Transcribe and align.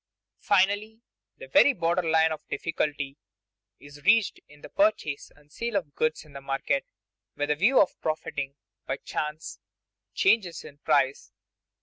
Finally, 0.39 0.99
the 1.37 1.47
very 1.47 1.73
border 1.73 2.01
line 2.01 2.31
of 2.31 2.41
difficulty 2.47 3.17
is 3.79 4.03
reached 4.03 4.39
in 4.47 4.61
the 4.61 4.69
purchase 4.69 5.29
and 5.35 5.51
sale 5.51 5.75
of 5.75 5.93
goods 5.93 6.25
in 6.25 6.33
the 6.33 6.41
market 6.41 6.87
with 7.35 7.51
a 7.51 7.55
view 7.55 7.79
of 7.79 8.01
profiting 8.01 8.55
by 8.87 8.97
chance 8.97 9.59
changes 10.15 10.63
in 10.65 10.79
price. 10.79 11.31